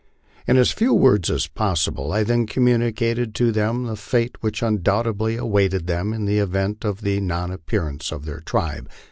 In 0.47 0.57
as 0.57 0.71
few 0.71 0.95
words 0.95 1.29
as 1.29 1.45
possible 1.45 2.11
I 2.11 2.23
then 2.23 2.47
communicated 2.47 3.35
to 3.35 3.51
them 3.51 3.83
the 3.83 3.95
fate 3.95 4.35
which 4.41 4.63
undoubtedly 4.63 5.35
awaited 5.35 5.85
them 5.85 6.11
in 6.11 6.25
the 6.25 6.39
event 6.39 6.83
of 6.83 7.01
the 7.01 7.19
non 7.21 7.51
appear 7.51 7.87
ance 7.87 8.11
of 8.11 8.25
their 8.25 8.39
tribe. 8.39 8.89